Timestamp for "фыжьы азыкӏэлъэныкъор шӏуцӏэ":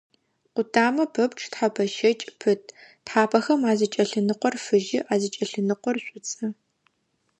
4.63-6.47